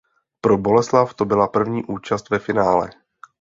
Pro 0.41 0.57
Boleslav 0.57 1.13
to 1.13 1.25
byla 1.25 1.47
první 1.47 1.83
účast 1.85 2.29
ve 2.29 2.39
finále. 2.39 2.89